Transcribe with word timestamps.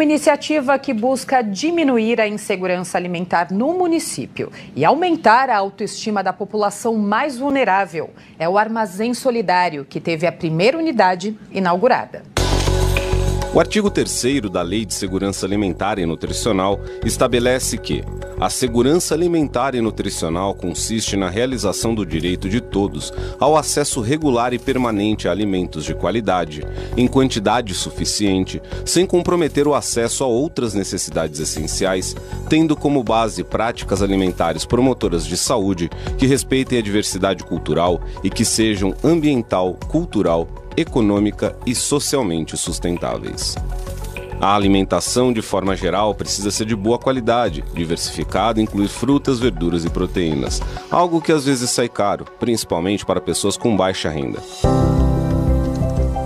Uma 0.00 0.04
iniciativa 0.04 0.78
que 0.78 0.94
busca 0.94 1.42
diminuir 1.42 2.22
a 2.22 2.26
insegurança 2.26 2.96
alimentar 2.96 3.52
no 3.52 3.74
município 3.74 4.50
e 4.74 4.82
aumentar 4.82 5.50
a 5.50 5.58
autoestima 5.58 6.22
da 6.22 6.32
população 6.32 6.96
mais 6.96 7.36
vulnerável. 7.36 8.08
É 8.38 8.48
o 8.48 8.56
Armazém 8.56 9.12
Solidário, 9.12 9.84
que 9.84 10.00
teve 10.00 10.26
a 10.26 10.32
primeira 10.32 10.78
unidade 10.78 11.36
inaugurada. 11.52 12.22
O 13.52 13.60
artigo 13.60 13.90
3 13.90 14.48
da 14.50 14.62
Lei 14.62 14.86
de 14.86 14.94
Segurança 14.94 15.44
Alimentar 15.44 15.98
e 15.98 16.06
Nutricional 16.06 16.80
estabelece 17.04 17.76
que 17.76 18.02
a 18.40 18.48
segurança 18.48 19.14
alimentar 19.14 19.74
e 19.74 19.82
nutricional 19.82 20.54
consiste 20.54 21.14
na 21.14 21.28
realização 21.28 21.94
do 21.94 22.06
direito 22.06 22.48
de 22.48 22.58
todos 22.58 23.12
ao 23.38 23.54
acesso 23.54 24.00
regular 24.00 24.54
e 24.54 24.58
permanente 24.58 25.28
a 25.28 25.30
alimentos 25.30 25.84
de 25.84 25.94
qualidade, 25.94 26.66
em 26.96 27.06
quantidade 27.06 27.74
suficiente, 27.74 28.62
sem 28.86 29.04
comprometer 29.04 29.68
o 29.68 29.74
acesso 29.74 30.24
a 30.24 30.26
outras 30.26 30.72
necessidades 30.72 31.38
essenciais, 31.38 32.16
tendo 32.48 32.74
como 32.74 33.04
base 33.04 33.44
práticas 33.44 34.00
alimentares 34.00 34.64
promotoras 34.64 35.26
de 35.26 35.36
saúde 35.36 35.90
que 36.16 36.26
respeitem 36.26 36.78
a 36.78 36.82
diversidade 36.82 37.44
cultural 37.44 38.00
e 38.24 38.30
que 38.30 38.44
sejam 38.44 38.94
ambiental, 39.04 39.74
cultural 39.88 40.48
econômica 40.78 41.54
e 41.66 41.74
socialmente 41.74 42.56
sustentáveis. 42.56 43.54
A 44.40 44.56
alimentação, 44.56 45.34
de 45.34 45.42
forma 45.42 45.76
geral, 45.76 46.14
precisa 46.14 46.50
ser 46.50 46.64
de 46.64 46.74
boa 46.74 46.98
qualidade, 46.98 47.62
diversificada 47.74 48.58
incluir 48.58 48.88
frutas, 48.88 49.38
verduras 49.38 49.84
e 49.84 49.90
proteínas, 49.90 50.62
algo 50.90 51.20
que 51.20 51.30
às 51.30 51.44
vezes 51.44 51.68
sai 51.68 51.90
caro, 51.90 52.24
principalmente 52.38 53.04
para 53.04 53.20
pessoas 53.20 53.58
com 53.58 53.76
baixa 53.76 54.08
renda. 54.08 54.40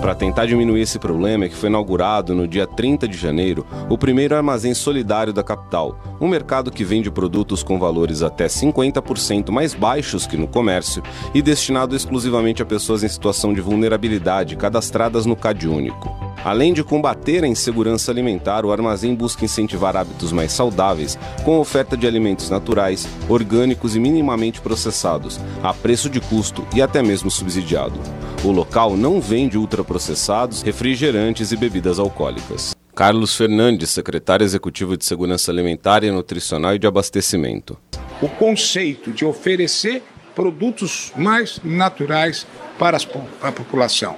Para 0.00 0.14
tentar 0.14 0.46
diminuir 0.46 0.82
esse 0.82 0.96
problema, 0.96 1.46
é 1.46 1.48
que 1.48 1.56
foi 1.56 1.68
inaugurado 1.68 2.36
no 2.36 2.46
dia 2.46 2.68
30 2.68 3.08
de 3.08 3.18
janeiro 3.18 3.66
o 3.88 3.98
primeiro 3.98 4.36
armazém 4.36 4.74
solidário 4.74 5.32
da 5.32 5.42
capital, 5.42 5.98
um 6.20 6.28
mercado 6.28 6.70
que 6.70 6.84
vende 6.84 7.10
produtos 7.10 7.64
com 7.64 7.80
valores 7.80 8.22
até 8.22 8.46
50% 8.46 9.50
mais 9.50 9.74
baixos 9.74 10.24
que 10.24 10.36
no 10.36 10.46
comércio 10.46 11.02
e 11.34 11.42
destinado 11.42 11.96
exclusivamente 11.96 12.62
a 12.62 12.66
pessoas 12.66 13.02
em 13.02 13.08
situação 13.08 13.52
de 13.52 13.60
vulnerabilidade 13.60 14.54
cadastradas 14.54 15.26
no 15.26 15.34
CAD 15.34 15.66
único. 15.66 16.23
Além 16.44 16.74
de 16.74 16.84
combater 16.84 17.42
a 17.42 17.48
insegurança 17.48 18.12
alimentar, 18.12 18.66
o 18.66 18.70
armazém 18.70 19.14
busca 19.14 19.46
incentivar 19.46 19.96
hábitos 19.96 20.30
mais 20.30 20.52
saudáveis, 20.52 21.18
com 21.42 21.58
oferta 21.58 21.96
de 21.96 22.06
alimentos 22.06 22.50
naturais, 22.50 23.08
orgânicos 23.30 23.96
e 23.96 23.98
minimamente 23.98 24.60
processados, 24.60 25.40
a 25.62 25.72
preço 25.72 26.10
de 26.10 26.20
custo 26.20 26.66
e 26.74 26.82
até 26.82 27.02
mesmo 27.02 27.30
subsidiado. 27.30 27.98
O 28.44 28.50
local 28.50 28.94
não 28.94 29.22
vende 29.22 29.56
ultraprocessados, 29.56 30.60
refrigerantes 30.60 31.50
e 31.50 31.56
bebidas 31.56 31.98
alcoólicas. 31.98 32.76
Carlos 32.94 33.34
Fernandes, 33.34 33.88
secretário 33.88 34.44
executivo 34.44 34.98
de 34.98 35.04
Segurança 35.06 35.50
Alimentar 35.50 36.04
e 36.04 36.10
Nutricional 36.10 36.74
e 36.74 36.78
de 36.78 36.86
Abastecimento. 36.86 37.78
O 38.20 38.28
conceito 38.28 39.12
de 39.12 39.24
oferecer 39.24 40.02
produtos 40.34 41.10
mais 41.16 41.58
naturais 41.64 42.46
para 42.78 42.98
a 43.42 43.50
população 43.50 44.14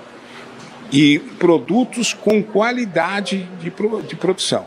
e 0.93 1.19
produtos 1.19 2.13
com 2.13 2.43
qualidade 2.43 3.49
de, 3.61 3.71
de 4.09 4.17
produção. 4.17 4.67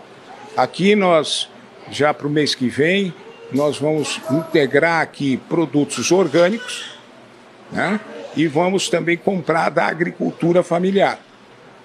Aqui 0.55 0.95
nós, 0.95 1.49
já 1.89 2.13
para 2.13 2.27
o 2.27 2.29
mês 2.29 2.53
que 2.53 2.67
vem, 2.67 3.13
nós 3.51 3.77
vamos 3.77 4.19
integrar 4.29 5.01
aqui 5.01 5.37
produtos 5.49 6.11
orgânicos, 6.11 6.91
né? 7.71 7.99
E 8.35 8.47
vamos 8.47 8.89
também 8.89 9.17
comprar 9.17 9.69
da 9.69 9.87
agricultura 9.87 10.61
familiar, 10.61 11.19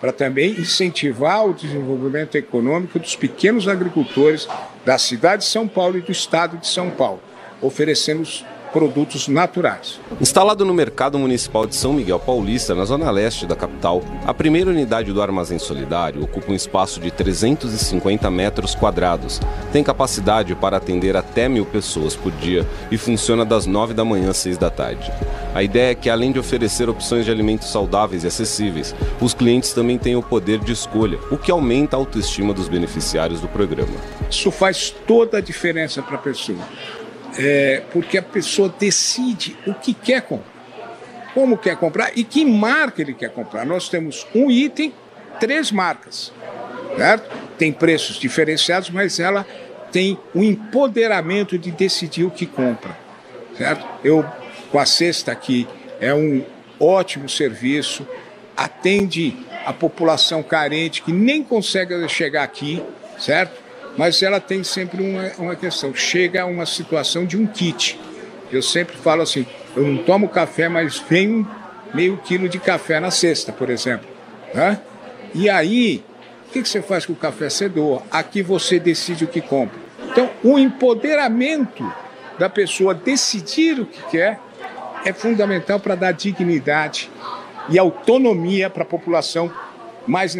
para 0.00 0.12
também 0.12 0.50
incentivar 0.52 1.46
o 1.46 1.54
desenvolvimento 1.54 2.36
econômico 2.36 2.98
dos 2.98 3.16
pequenos 3.16 3.66
agricultores 3.66 4.46
da 4.84 4.98
cidade 4.98 5.42
de 5.42 5.48
São 5.48 5.66
Paulo 5.66 5.96
e 5.96 6.02
do 6.02 6.12
estado 6.12 6.58
de 6.58 6.66
São 6.66 6.90
Paulo, 6.90 7.22
oferecendo 7.62 8.22
produtos 8.74 9.28
naturais. 9.28 10.00
Instalado 10.20 10.64
no 10.64 10.74
Mercado 10.74 11.16
Municipal 11.16 11.64
de 11.64 11.76
São 11.76 11.92
Miguel 11.92 12.18
Paulista, 12.18 12.74
na 12.74 12.84
zona 12.84 13.08
leste 13.08 13.46
da 13.46 13.54
capital, 13.54 14.02
a 14.26 14.34
primeira 14.34 14.68
unidade 14.68 15.12
do 15.12 15.22
Armazém 15.22 15.60
Solidário 15.60 16.24
ocupa 16.24 16.50
um 16.50 16.56
espaço 16.56 16.98
de 16.98 17.08
350 17.12 18.28
metros 18.32 18.74
quadrados. 18.74 19.40
Tem 19.72 19.84
capacidade 19.84 20.56
para 20.56 20.78
atender 20.78 21.16
até 21.16 21.48
mil 21.48 21.64
pessoas 21.64 22.16
por 22.16 22.32
dia 22.32 22.66
e 22.90 22.98
funciona 22.98 23.44
das 23.44 23.64
9 23.64 23.94
da 23.94 24.04
manhã 24.04 24.30
às 24.30 24.38
6 24.38 24.58
da 24.58 24.70
tarde. 24.70 25.08
A 25.54 25.62
ideia 25.62 25.92
é 25.92 25.94
que, 25.94 26.10
além 26.10 26.32
de 26.32 26.40
oferecer 26.40 26.88
opções 26.88 27.24
de 27.24 27.30
alimentos 27.30 27.70
saudáveis 27.70 28.24
e 28.24 28.26
acessíveis, 28.26 28.92
os 29.20 29.32
clientes 29.32 29.72
também 29.72 29.98
tenham 29.98 30.18
o 30.18 30.22
poder 30.22 30.58
de 30.58 30.72
escolha, 30.72 31.20
o 31.30 31.38
que 31.38 31.52
aumenta 31.52 31.96
a 31.96 32.00
autoestima 32.00 32.52
dos 32.52 32.66
beneficiários 32.66 33.40
do 33.40 33.46
programa. 33.46 33.94
Isso 34.28 34.50
faz 34.50 34.90
toda 35.06 35.38
a 35.38 35.40
diferença 35.40 36.02
para 36.02 36.16
a 36.16 36.18
pessoa 36.18 36.58
é, 37.38 37.82
porque 37.92 38.18
a 38.18 38.22
pessoa 38.22 38.72
decide 38.78 39.56
o 39.66 39.74
que 39.74 39.92
quer 39.92 40.22
comprar, 40.22 40.52
como 41.32 41.58
quer 41.58 41.76
comprar 41.76 42.12
e 42.16 42.24
que 42.24 42.44
marca 42.44 43.02
ele 43.02 43.14
quer 43.14 43.30
comprar. 43.30 43.64
Nós 43.64 43.88
temos 43.88 44.26
um 44.34 44.50
item, 44.50 44.92
três 45.40 45.72
marcas, 45.72 46.32
certo? 46.96 47.30
Tem 47.58 47.72
preços 47.72 48.16
diferenciados, 48.16 48.90
mas 48.90 49.18
ela 49.18 49.46
tem 49.90 50.18
o 50.34 50.42
empoderamento 50.42 51.58
de 51.58 51.70
decidir 51.70 52.24
o 52.24 52.30
que 52.30 52.46
compra, 52.46 52.96
certo? 53.56 53.86
Eu, 54.02 54.24
com 54.70 54.78
a 54.78 54.86
cesta 54.86 55.32
aqui, 55.32 55.68
é 56.00 56.12
um 56.12 56.44
ótimo 56.78 57.28
serviço, 57.28 58.06
atende 58.56 59.36
a 59.64 59.72
população 59.72 60.42
carente 60.42 61.02
que 61.02 61.12
nem 61.12 61.42
consegue 61.42 62.08
chegar 62.08 62.42
aqui, 62.42 62.82
certo? 63.18 63.63
Mas 63.96 64.22
ela 64.22 64.40
tem 64.40 64.64
sempre 64.64 65.02
uma, 65.02 65.30
uma 65.38 65.56
questão. 65.56 65.94
Chega 65.94 66.42
a 66.42 66.46
uma 66.46 66.66
situação 66.66 67.24
de 67.24 67.36
um 67.36 67.46
kit. 67.46 67.98
Eu 68.50 68.62
sempre 68.62 68.96
falo 68.96 69.22
assim: 69.22 69.46
eu 69.76 69.82
não 69.82 69.98
tomo 69.98 70.28
café, 70.28 70.68
mas 70.68 70.98
vem 70.98 71.46
meio 71.92 72.16
quilo 72.18 72.48
de 72.48 72.58
café 72.58 72.98
na 72.98 73.10
cesta, 73.10 73.52
por 73.52 73.70
exemplo. 73.70 74.06
Né? 74.52 74.80
E 75.34 75.48
aí, 75.48 76.04
o 76.48 76.52
que, 76.52 76.62
que 76.62 76.68
você 76.68 76.82
faz 76.82 77.06
com 77.06 77.12
o 77.12 77.16
café? 77.16 77.48
Você 77.48 77.68
doa. 77.68 78.02
Aqui 78.10 78.42
você 78.42 78.78
decide 78.78 79.24
o 79.24 79.28
que 79.28 79.40
compra. 79.40 79.78
Então, 80.10 80.30
o 80.42 80.58
empoderamento 80.58 81.84
da 82.38 82.48
pessoa 82.48 82.94
decidir 82.94 83.80
o 83.80 83.86
que 83.86 84.02
quer 84.10 84.38
é 85.04 85.12
fundamental 85.12 85.78
para 85.78 85.94
dar 85.94 86.12
dignidade 86.12 87.10
e 87.68 87.78
autonomia 87.78 88.68
para 88.68 88.82
a 88.82 88.86
população 88.86 89.52
mais, 90.06 90.34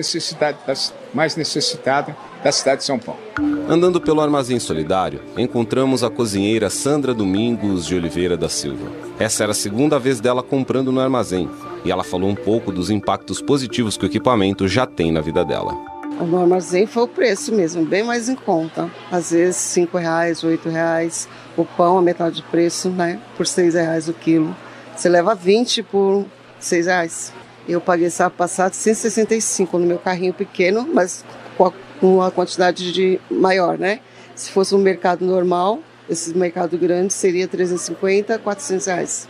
mais 1.12 1.36
necessitada 1.36 2.16
da 2.44 2.52
cidade 2.52 2.80
de 2.80 2.84
São 2.84 2.98
Paulo. 2.98 3.20
Andando 3.66 3.98
pelo 3.98 4.20
Armazém 4.20 4.60
Solidário, 4.60 5.22
encontramos 5.38 6.04
a 6.04 6.10
cozinheira 6.10 6.68
Sandra 6.68 7.14
Domingos 7.14 7.86
de 7.86 7.94
Oliveira 7.94 8.36
da 8.36 8.50
Silva. 8.50 8.92
Essa 9.18 9.44
era 9.44 9.52
a 9.52 9.54
segunda 9.54 9.98
vez 9.98 10.20
dela 10.20 10.42
comprando 10.42 10.92
no 10.92 11.00
armazém 11.00 11.48
e 11.84 11.90
ela 11.90 12.04
falou 12.04 12.28
um 12.28 12.34
pouco 12.34 12.70
dos 12.70 12.90
impactos 12.90 13.40
positivos 13.40 13.96
que 13.96 14.04
o 14.04 14.06
equipamento 14.06 14.68
já 14.68 14.84
tem 14.84 15.10
na 15.10 15.22
vida 15.22 15.42
dela. 15.42 15.74
No 16.20 16.42
armazém 16.42 16.86
foi 16.86 17.04
o 17.04 17.08
preço 17.08 17.52
mesmo, 17.52 17.84
bem 17.84 18.04
mais 18.04 18.28
em 18.28 18.36
conta. 18.36 18.90
Às 19.10 19.30
vezes 19.30 19.56
cinco 19.56 19.96
reais, 19.96 20.44
oito 20.44 20.68
reais. 20.68 21.26
O 21.56 21.64
pão 21.64 21.96
a 21.96 22.02
metade 22.02 22.42
do 22.42 22.48
preço, 22.48 22.90
né? 22.90 23.18
Por 23.36 23.46
seis 23.46 23.74
reais 23.74 24.06
o 24.06 24.12
quilo. 24.12 24.54
Você 24.94 25.08
leva 25.08 25.34
20 25.34 25.82
por 25.84 26.26
seis 26.60 26.86
reais. 26.86 27.32
Eu 27.66 27.80
paguei 27.80 28.10
sábado 28.10 28.36
passado 28.36 28.74
165 28.74 29.78
no 29.78 29.86
meu 29.86 29.98
carrinho 29.98 30.34
pequeno, 30.34 30.86
mas 30.92 31.24
com 31.56 31.64
uma 32.04 32.30
quantidade 32.30 32.92
de 32.92 33.20
maior, 33.30 33.78
né? 33.78 34.00
Se 34.34 34.50
fosse 34.50 34.74
um 34.74 34.78
mercado 34.78 35.24
normal, 35.24 35.80
esse 36.08 36.36
mercado 36.36 36.76
grande 36.76 37.12
seria 37.12 37.46
350, 37.48 38.38
400 38.38 38.86
reais. 38.86 39.28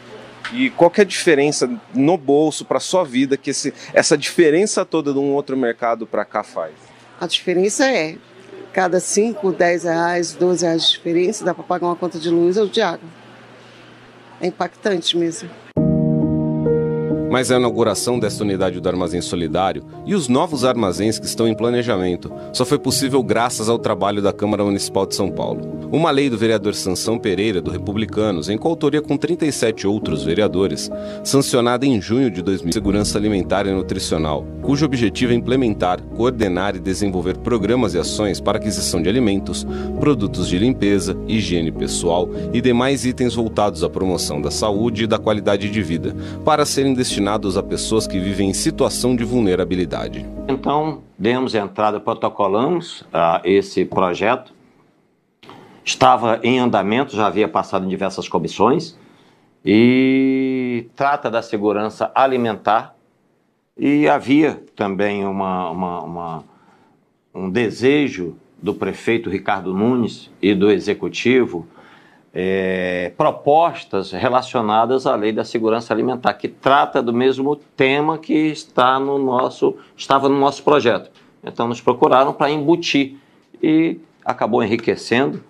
E 0.52 0.70
qual 0.70 0.90
que 0.90 1.00
é 1.00 1.04
a 1.04 1.06
diferença 1.06 1.70
no 1.94 2.16
bolso 2.16 2.64
para 2.64 2.78
sua 2.80 3.04
vida 3.04 3.36
que 3.36 3.50
esse, 3.50 3.72
essa 3.92 4.16
diferença 4.16 4.84
toda 4.84 5.12
de 5.12 5.18
um 5.18 5.32
outro 5.32 5.56
mercado 5.56 6.06
para 6.06 6.24
cá 6.24 6.42
faz? 6.42 6.72
A 7.20 7.26
diferença 7.26 7.86
é 7.86 8.16
cada 8.72 9.00
5, 9.00 9.52
10 9.52 9.84
reais, 9.84 10.32
12 10.34 10.64
reais 10.66 10.82
de 10.82 10.90
diferença 10.90 11.44
dá 11.44 11.54
para 11.54 11.64
pagar 11.64 11.86
uma 11.86 11.96
conta 11.96 12.18
de 12.18 12.28
luz 12.28 12.56
ou 12.56 12.66
de 12.66 12.82
água. 12.82 13.08
É 14.40 14.48
impactante 14.48 15.16
mesmo. 15.16 15.48
Mas 17.34 17.50
a 17.50 17.56
inauguração 17.56 18.16
desta 18.16 18.44
unidade 18.44 18.78
do 18.78 18.88
Armazém 18.88 19.20
Solidário 19.20 19.82
e 20.06 20.14
os 20.14 20.28
novos 20.28 20.64
armazéns 20.64 21.18
que 21.18 21.26
estão 21.26 21.48
em 21.48 21.54
planejamento 21.56 22.32
só 22.52 22.64
foi 22.64 22.78
possível 22.78 23.20
graças 23.24 23.68
ao 23.68 23.76
trabalho 23.76 24.22
da 24.22 24.32
Câmara 24.32 24.62
Municipal 24.62 25.04
de 25.04 25.16
São 25.16 25.28
Paulo. 25.28 25.88
Uma 25.90 26.12
lei 26.12 26.30
do 26.30 26.38
vereador 26.38 26.76
Sansão 26.76 27.18
Pereira, 27.18 27.60
do 27.60 27.72
Republicanos, 27.72 28.48
em 28.48 28.56
coautoria 28.56 29.02
com 29.02 29.16
37 29.16 29.84
outros 29.84 30.22
vereadores, 30.22 30.88
sancionada 31.24 31.84
em 31.84 32.00
junho 32.00 32.30
de 32.30 32.40
2000, 32.40 32.72
Segurança 32.72 33.18
Alimentar 33.18 33.66
e 33.66 33.72
Nutricional, 33.72 34.46
cujo 34.62 34.86
objetivo 34.86 35.32
é 35.32 35.34
implementar, 35.34 36.00
coordenar 36.16 36.76
e 36.76 36.80
desenvolver 36.80 37.38
programas 37.38 37.94
e 37.94 37.98
ações 37.98 38.40
para 38.40 38.58
aquisição 38.58 39.02
de 39.02 39.08
alimentos, 39.08 39.66
produtos 39.98 40.48
de 40.48 40.56
limpeza, 40.56 41.16
higiene 41.26 41.72
pessoal 41.72 42.28
e 42.52 42.60
demais 42.60 43.04
itens 43.04 43.34
voltados 43.34 43.82
à 43.82 43.90
promoção 43.90 44.40
da 44.40 44.52
saúde 44.52 45.02
e 45.02 45.06
da 45.08 45.18
qualidade 45.18 45.68
de 45.68 45.82
vida, 45.82 46.14
para 46.44 46.64
serem 46.64 46.94
destinados 46.94 47.23
destinados 47.24 47.56
a 47.56 47.62
pessoas 47.62 48.06
que 48.06 48.20
vivem 48.20 48.50
em 48.50 48.52
situação 48.52 49.16
de 49.16 49.24
vulnerabilidade. 49.24 50.26
Então, 50.46 51.02
demos 51.18 51.54
entrada, 51.54 51.98
protocolamos 51.98 53.02
a 53.10 53.40
esse 53.44 53.84
projeto. 53.86 54.52
Estava 55.82 56.38
em 56.42 56.58
andamento, 56.58 57.16
já 57.16 57.26
havia 57.26 57.48
passado 57.48 57.86
em 57.86 57.88
diversas 57.88 58.28
comissões 58.28 58.96
e 59.64 60.86
trata 60.94 61.30
da 61.30 61.40
segurança 61.40 62.12
alimentar. 62.14 62.94
E 63.76 64.06
havia 64.06 64.62
também 64.76 65.26
uma, 65.26 65.70
uma, 65.70 66.02
uma, 66.02 66.44
um 67.34 67.48
desejo 67.50 68.36
do 68.62 68.74
prefeito 68.74 69.30
Ricardo 69.30 69.72
Nunes 69.72 70.30
e 70.42 70.54
do 70.54 70.70
executivo 70.70 71.66
é, 72.34 73.12
propostas 73.16 74.10
relacionadas 74.10 75.06
à 75.06 75.14
lei 75.14 75.32
da 75.32 75.44
segurança 75.44 75.94
alimentar, 75.94 76.34
que 76.34 76.48
trata 76.48 77.00
do 77.00 77.12
mesmo 77.12 77.54
tema 77.76 78.18
que 78.18 78.32
está 78.32 78.98
no 78.98 79.18
nosso, 79.18 79.76
estava 79.96 80.28
no 80.28 80.38
nosso 80.38 80.64
projeto. 80.64 81.10
Então 81.44 81.68
nos 81.68 81.80
procuraram 81.80 82.32
para 82.32 82.50
embutir 82.50 83.16
e 83.62 84.00
acabou 84.24 84.64
enriquecendo 84.64 85.42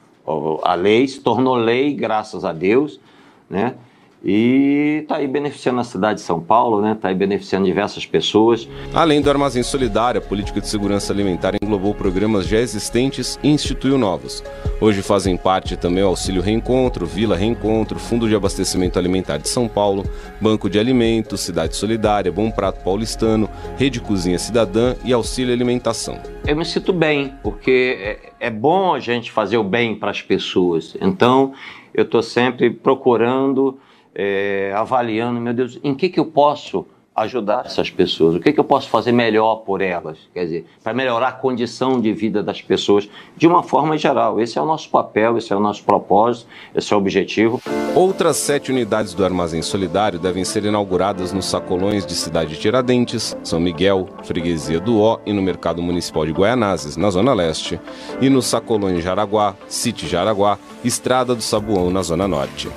a 0.63 0.75
lei, 0.75 1.07
se 1.09 1.21
tornou 1.21 1.55
lei, 1.55 1.95
graças 1.95 2.45
a 2.45 2.53
Deus, 2.53 3.01
né? 3.49 3.75
E 4.25 5.01
está 5.03 5.17
aí 5.17 5.29
beneficiando 5.29 5.81
a 5.81 5.85
cidade 5.85 6.21
de 6.21 6.25
São 6.25 6.41
Paulo, 6.41 6.81
né? 6.81 6.93
Está 6.93 7.09
aí 7.09 7.15
beneficiando 7.15 7.67
diversas 7.67 8.07
pessoas. 8.07 8.67
Além 8.95 9.21
do 9.21 9.29
Armazém 9.29 9.63
Solidário, 9.63 10.19
a 10.19 10.25
política 10.25 10.63
de 10.63 10.69
segurança 10.69 11.13
alimentar 11.13 11.55
englobou 11.63 11.95
programas 11.95 12.47
já 12.47 12.59
existentes 12.59 13.39
e 13.43 13.51
instituiu 13.51 13.99
novos. 13.99 14.43
Hoje 14.81 15.03
fazem 15.03 15.37
parte 15.37 15.77
também 15.77 16.03
o 16.03 16.09
Auxílio 16.09 16.41
Reencontro, 16.41 17.05
Vila 17.05 17.37
Reencontro, 17.37 17.99
Fundo 17.99 18.27
de 18.27 18.35
Abastecimento 18.35 18.99
Alimentar 18.99 19.37
de 19.37 19.49
São 19.49 19.69
Paulo, 19.69 20.05
Banco 20.41 20.71
de 20.71 20.79
Alimentos, 20.79 21.43
Cidade 21.43 21.77
Solidária, 21.77 22.33
Bom 22.33 22.51
Prato 22.51 22.83
Paulistano, 22.83 23.49
Rede 23.77 24.01
Cozinha 24.01 24.39
Cidadã 24.39 24.95
e 25.05 25.13
Auxílio 25.13 25.53
Alimentação. 25.53 26.19
Eu 26.47 26.57
me 26.57 26.65
sinto 26.65 26.95
bem, 26.95 27.35
porque 27.43 27.99
é, 28.41 28.47
é 28.47 28.51
bom 28.51 28.95
a 28.95 29.01
gente 29.01 29.31
fazer 29.31 29.59
o 29.59 29.65
bem 29.65 29.95
para 29.95 30.11
as 30.11 30.23
pessoas. 30.23 30.97
Então, 31.01 31.53
eu 31.93 32.05
estou 32.05 32.23
sempre 32.23 32.71
procurando 32.71 33.79
é, 34.15 34.73
avaliando, 34.75 35.41
meu 35.41 35.53
Deus, 35.53 35.79
em 35.83 35.95
que, 35.95 36.09
que 36.09 36.21
eu 36.21 36.27
posso 36.27 36.87
ajudar 37.15 37.65
essas 37.65 37.91
pessoas? 37.91 38.35
O 38.35 38.41
que, 38.41 38.53
que 38.53 38.59
eu 38.59 38.65
posso 38.65 38.89
fazer 38.89 39.13
melhor 39.13 39.57
por 39.57 39.81
elas? 39.81 40.19
Quer 40.33 40.45
dizer, 40.45 40.67
para 40.83 40.93
melhorar 40.93 41.29
a 41.29 41.33
condição 41.33 42.01
de 42.01 42.13
vida 42.13 42.43
das 42.43 42.61
pessoas 42.61 43.09
de 43.37 43.47
uma 43.47 43.63
forma 43.63 43.97
geral. 43.97 44.41
Esse 44.41 44.59
é 44.59 44.63
o 44.63 44.67
nosso 44.67 44.91
papel, 44.91 45.39
esse 45.39 45.53
é 45.53 45.57
o 45.57 45.61
nosso 45.61 45.85
propósito, 45.85 46.49
esse 46.75 46.93
é 46.93 46.97
o 46.97 46.99
objetivo. 46.99 47.61
Outras 47.95 48.37
sete 48.39 48.73
unidades 48.73 49.15
do 49.15 49.25
Armazém 49.25 49.63
Solidário 49.63 50.19
devem 50.19 50.45
ser 50.45 50.65
inauguradas 50.65 51.33
nos 51.33 51.45
sacolões 51.45 52.05
de 52.05 52.15
Cidade 52.15 52.59
Tiradentes, 52.59 53.37
São 53.45 53.61
Miguel, 53.61 54.09
Freguesia 54.25 54.81
do 54.81 55.01
Ó 55.01 55.21
e 55.25 55.33
no 55.33 55.41
Mercado 55.41 55.81
Municipal 55.81 56.27
de 56.27 56.33
Guaianazes, 56.33 56.97
na 56.97 57.11
Zona 57.11 57.33
Leste, 57.33 57.81
e 58.21 58.29
nos 58.29 58.47
sacolões 58.47 59.05
Jaraguá, 59.05 59.55
City 59.69 60.09
Jaraguá, 60.09 60.59
Estrada 60.85 61.35
do 61.35 61.43
Sabuão, 61.43 61.91
na 61.91 62.03
Zona 62.03 62.27
Norte. 62.27 62.69